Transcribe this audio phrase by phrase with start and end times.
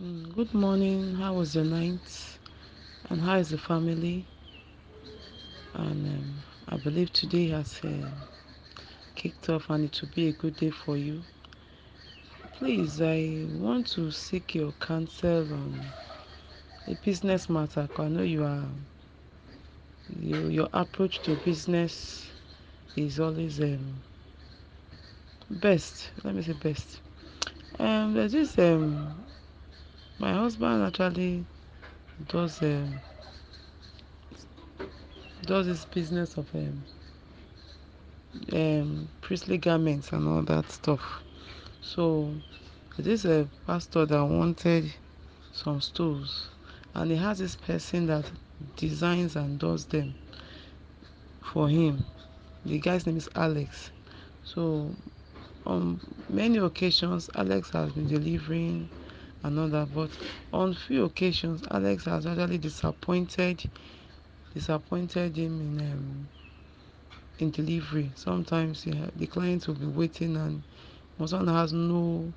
[0.00, 1.14] Mm, Good morning.
[1.14, 2.38] How was your night?
[3.10, 4.26] And how is the family?
[5.74, 7.88] And um, I believe today has uh,
[9.14, 11.22] kicked off and it will be a good day for you.
[12.54, 15.94] Please, I want to seek your counsel on
[16.88, 17.88] a business matter.
[17.96, 18.66] I know you are
[20.20, 22.26] you, your approach to business
[22.96, 24.02] is always um,
[25.50, 26.10] best.
[26.24, 27.00] Let me say best.
[27.78, 29.24] Um, there's this um,
[30.18, 31.44] my husband actually
[32.28, 33.00] does um,
[35.46, 36.84] does this business of um,
[38.52, 41.22] um, priestly garments and all that stuff.
[41.80, 42.32] So
[42.96, 44.92] this a pastor that wanted
[45.52, 46.48] some stoles,
[46.94, 48.24] and he has this person that
[48.76, 50.14] designs and does them
[51.42, 52.04] for him.
[52.64, 53.90] The guy's name is Alex.
[54.44, 54.94] So
[55.66, 58.88] on many occasions, Alex has been delivering
[59.70, 60.16] that, but
[60.52, 63.64] on few occasions, Alex has actually disappointed
[64.54, 66.30] disappointed him in um,
[67.38, 68.12] in delivery.
[68.16, 70.64] Sometimes yeah, the client will be waiting and
[71.20, 72.34] Mosan has no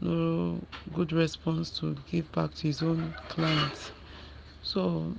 [0.00, 3.92] no good response to give back to his own clients.
[4.62, 5.16] So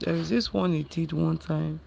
[0.00, 1.82] there is this one he did one time.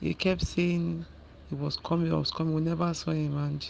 [0.00, 1.06] He kept saying
[1.48, 2.54] he was coming, he was coming.
[2.54, 3.66] We never saw him, and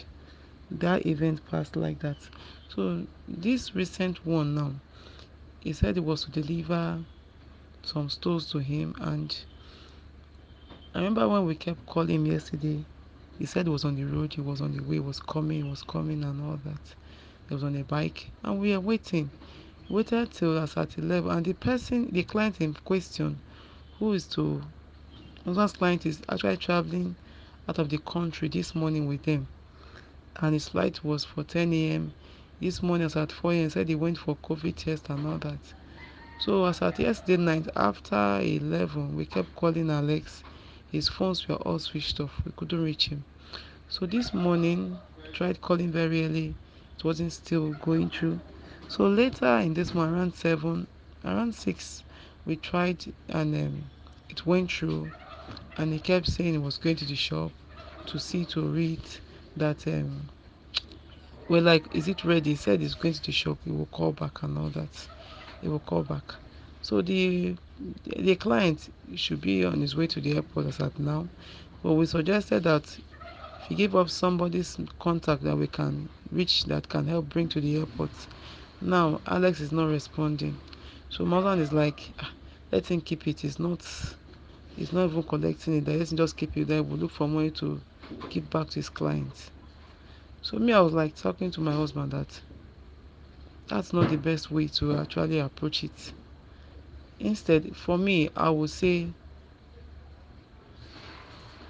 [0.71, 2.17] that event passed like that.
[2.69, 4.73] So this recent one now,
[5.61, 7.05] he said he was to deliver
[7.85, 9.37] some stoles to him, and
[10.95, 12.85] I remember when we kept calling him yesterday.
[13.39, 15.65] He said he was on the road, he was on the way, he was coming,
[15.65, 16.95] he was coming, and all that.
[17.49, 19.31] He was on a bike, and we are waiting.
[19.89, 23.41] waited till as at 11 and the person the client in question
[23.99, 24.63] who is to
[25.45, 27.17] husband's client is actually traveling
[27.69, 29.49] out of the country this morning with them
[30.41, 32.13] and his flight was for 10 a.m
[32.61, 33.07] this morning.
[33.07, 35.59] As at 4 a.m he said he went for covid test and all that.
[36.39, 40.43] So as at yesterday night after 11 we kept calling alex.
[40.93, 42.33] His phones were all switched off.
[42.45, 43.25] We couldn't reach him.
[43.89, 45.01] So this morning
[45.33, 46.55] tried calling very early.
[46.99, 48.41] It wasn't still going through.
[48.89, 50.87] So later in this morning around 7
[51.25, 52.03] around 6
[52.47, 53.85] we tried and um,
[54.29, 55.13] it went through.
[55.77, 57.53] And he kept saying he was going to the shop
[58.07, 59.01] to see to read
[59.57, 60.31] that um
[61.49, 62.51] we're like is it ready?
[62.51, 65.09] He said he's going to the shop he will call back and all that.
[65.61, 66.35] He will call back.
[66.83, 67.57] So the
[68.05, 71.29] the client should be on his way to the airport as at now.
[71.83, 72.99] But we suggested that
[73.61, 77.61] if you give up somebody's contact that we can reach that can help bring to
[77.61, 78.13] the airport.
[78.81, 80.61] Now alex is not responding.
[81.11, 82.33] So morgan is like ah,
[82.73, 83.41] let him keep it.
[83.41, 83.87] He's not
[84.77, 85.89] he's not even collecting it.
[85.89, 86.83] Let him just keep it there.
[86.83, 87.83] We'll look for money to
[88.29, 89.51] give back to his clients.
[90.43, 92.41] So me i was like talking to my husband that
[93.69, 96.13] that's not the best way to actually approach it.
[97.19, 99.09] Instead for me i would say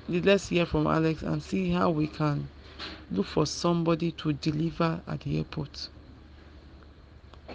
[0.09, 2.49] let's hear from alex and see how we can
[3.11, 5.89] look for somebody to deliver at the airport.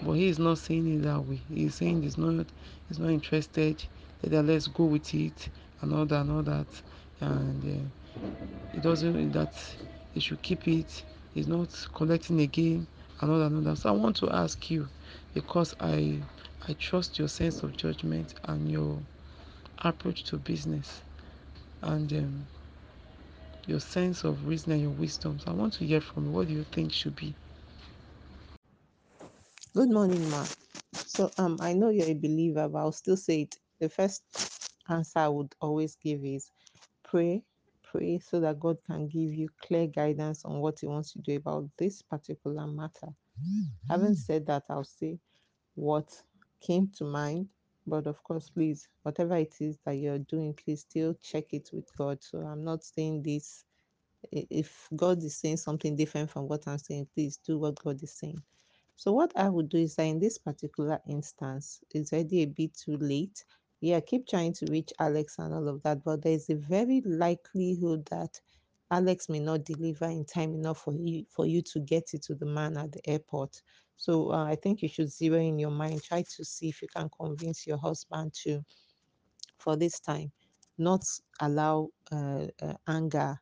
[0.02, 1.42] But he is not saying it that way.
[1.50, 2.48] He is saying he's not
[2.88, 3.84] he's not interested.
[4.22, 5.50] That let's go with it
[5.82, 6.68] and all that and all that.
[7.20, 8.05] And uh,
[8.72, 9.52] he doesn't mean that
[10.12, 11.04] he should keep it.
[11.34, 12.88] He's not collecting again.
[13.22, 14.90] All that so i want to ask you
[15.34, 16.22] because i
[16.68, 19.02] i trust your sense of judgment and your
[19.84, 21.04] approach to business
[21.84, 22.50] and um,
[23.68, 25.40] your sense of reason and your wisdom.
[25.40, 26.32] So i want to hear from you.
[26.32, 27.36] What do you think should be?
[29.74, 30.46] Good morning, ma.
[30.96, 33.56] So um I know you're a believer, but I'll still say it.
[33.80, 34.24] The first
[34.90, 36.52] answer I would always give is
[37.06, 37.44] pray,
[37.96, 41.36] pray so that God can give you clear guidance on what He wants to do
[41.38, 43.08] about this particular matter.
[43.90, 44.14] Having mm-hmm.
[44.14, 45.20] said that, I'll say
[45.76, 46.10] what
[46.62, 47.48] came to mind.
[47.88, 51.96] But of course, please, whatever it is that you're doing, please still check it with
[51.96, 52.24] God.
[52.24, 53.64] So I'm not saying this.
[54.32, 58.12] If God is saying something different from what I'm saying, please do what God is
[58.12, 58.42] saying.
[58.96, 62.74] So what I would do is that in this particular instance, it's already a bit
[62.74, 63.46] too late.
[63.86, 67.02] Yeah, keep trying to reach Alex and all of that, but there is a very
[67.02, 68.42] likelihood that
[68.90, 72.34] Alex may not deliver in time enough for you for you to get it to
[72.34, 73.62] the man at the airport.
[73.96, 76.02] So uh, I think you should zero in your mind.
[76.02, 78.64] Try to see if you can convince your husband to,
[79.60, 80.32] for this time,
[80.80, 81.04] not
[81.40, 83.40] allow uh, uh, anger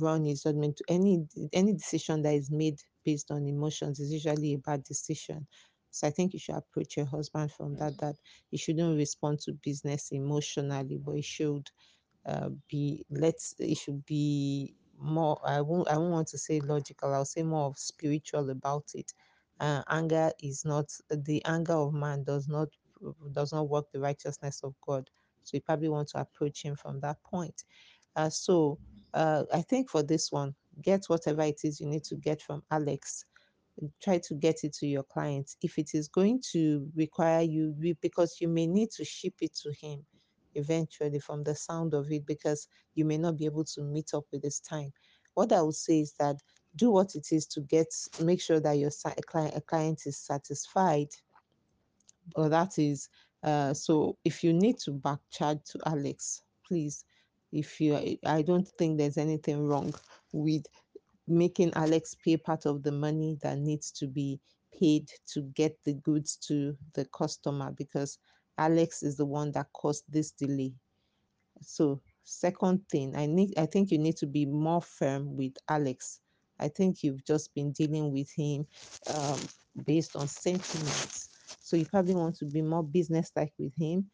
[0.00, 4.58] run his judgment any any decision that is made based on emotions is usually a
[4.58, 5.46] bad decision
[5.92, 8.16] so i think you should approach your husband from that that
[8.50, 11.70] he shouldn't respond to business emotionally but he should
[12.26, 17.12] uh, be let's it should be more i won't i won't want to say logical
[17.14, 19.12] i'll say more of spiritual about it
[19.60, 22.68] uh, anger is not the anger of man does not
[23.32, 25.10] does not work the righteousness of God.
[25.44, 27.64] So you probably want to approach him from that point.
[28.16, 28.78] Uh, so
[29.14, 32.62] uh, I think for this one, get whatever it is you need to get from
[32.70, 33.24] Alex.
[34.02, 35.56] Try to get it to your client.
[35.62, 39.72] If it is going to require you, because you may need to ship it to
[39.72, 40.04] him
[40.54, 44.24] eventually from the sound of it, because you may not be able to meet up
[44.32, 44.92] with his time.
[45.34, 46.36] What I would say is that
[46.76, 47.88] do what it is to get
[48.20, 48.90] make sure that your
[49.26, 51.08] client, client is satisfied
[52.36, 53.08] or that is
[53.42, 57.04] uh so if you need to back charge to alex please
[57.52, 59.92] if you i don't think there's anything wrong
[60.32, 60.64] with
[61.28, 64.40] making alex pay part of the money that needs to be
[64.78, 68.18] paid to get the goods to the customer because
[68.58, 70.72] alex is the one that caused this delay
[71.62, 76.20] so second thing, I need I think you need to be more firm with Alex.
[76.58, 78.66] I think you've just been dealing with him
[79.14, 79.40] um,
[79.84, 81.30] based on sentiments.
[81.60, 84.06] So you probably want to be more business-like with him,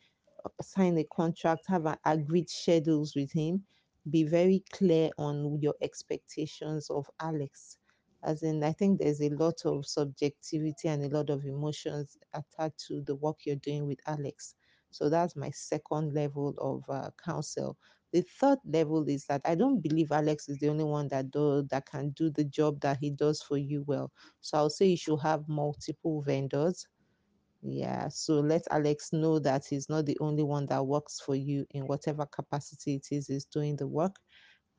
[0.63, 3.65] sign a contract, have an agreed schedules with him,
[4.11, 7.79] be very clear on your expectations of Alex.
[8.25, 12.87] As in, I think there's a lot of subjectivity and a lot of emotions attached
[12.89, 14.55] to the work you're doing with Alex.
[14.91, 17.77] So that's my second level of uh, counsel.
[18.13, 21.63] The third level is that I don't believe Alex is the only one that do
[21.71, 24.11] that can do the job that he does for you well.
[24.41, 26.87] So I'll say you should have multiple vendors.
[27.63, 31.67] Yeah, so let Alex know that he's not the only one that works for you
[31.71, 34.17] in whatever capacity it is he's doing the work.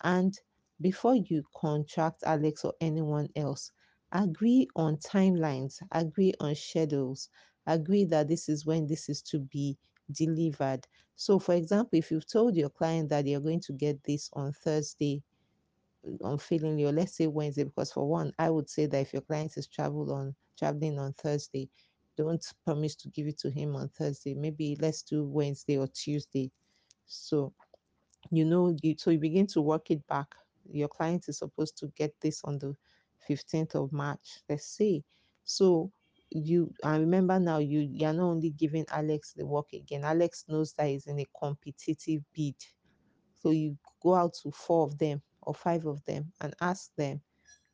[0.04, 0.38] And
[0.81, 3.72] before you contract Alex or anyone else,
[4.14, 7.30] agree on timelines, agree on schedules,
[7.68, 9.78] agree that this is when this is to be
[10.12, 10.88] delivered.
[11.16, 14.54] So, for example, if you've told your client that you're going to get this on
[14.54, 15.22] Thursday,
[16.22, 19.58] unfailingly, or let's say Wednesday, because for one, I would say that if your client
[19.58, 21.70] is on traveling on Thursday,
[22.19, 24.33] don't promise to give it to him on Thursday.
[24.33, 26.51] Maybe let's do Wednesday or Tuesday.
[27.07, 27.54] So
[28.31, 30.27] you know you so you begin to work it back
[30.71, 32.75] your client is supposed to get this on the
[33.27, 35.01] 15th of march let's say
[35.45, 35.92] so
[36.30, 40.74] you i remember now you you're not only giving alex the work again alex knows
[40.74, 42.56] that he's in a competitive bid
[43.42, 47.21] so you go out to four of them or five of them and ask them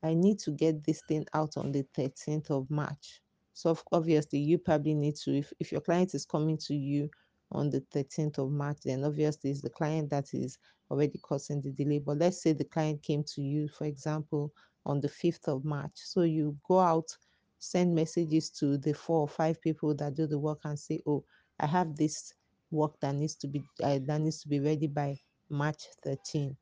[0.04, 3.22] I need to get this thing out on the 13th of March.
[3.56, 7.10] So obviously you probably need to if, if your client is coming to you
[7.52, 10.58] on the 13th of March, then obviously it's the client that is
[10.92, 12.00] already causing the delay.
[12.00, 14.52] But let's say the client came to you, for example,
[14.86, 15.94] on the 5th of March.
[15.96, 17.08] So you go out,
[17.60, 21.24] send messages to the four or five people that do the work and say, Oh,
[21.60, 22.34] I have this
[22.72, 25.18] work that needs to be uh, that needs to be ready by
[25.50, 26.58] March 13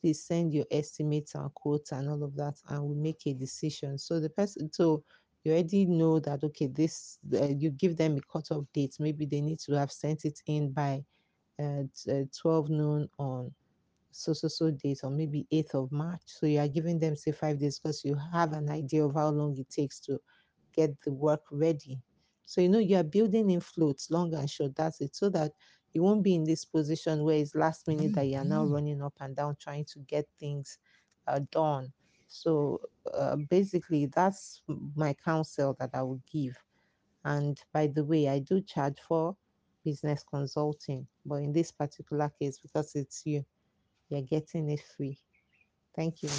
[0.00, 3.96] please send your estimates and quotes and all of that and we make a decision
[3.96, 5.02] so the person so
[5.46, 9.40] you already know that okay this uh, you give them a cut-off date maybe they
[9.40, 11.02] need to have sent it in by
[11.60, 13.52] uh, uh 12 noon on
[14.10, 16.22] so so so date or maybe 8th of march.
[16.24, 19.28] So you are giving them say five days because you have an idea of how
[19.28, 20.18] long it takes to
[20.74, 22.00] get the work ready.
[22.46, 25.52] So you know you are building in floats long and short that's it so that
[25.92, 29.02] you won't be in this position where it's last minute that you are now running
[29.02, 30.78] up and down trying to get things
[31.26, 31.92] uh, done
[32.42, 32.80] so
[33.14, 34.62] uh, basically that's
[34.94, 36.56] my counsel that i would give
[37.24, 39.36] and by the way i do charge for
[39.84, 43.44] business consulting but in this particular case because it's you
[44.08, 45.18] you're getting it free.
[45.94, 46.30] Thank you.